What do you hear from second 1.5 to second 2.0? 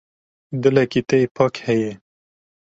heye.